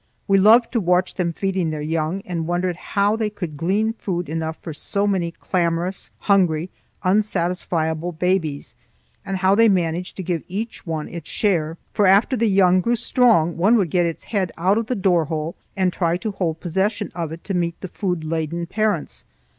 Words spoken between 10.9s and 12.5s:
its share; for after the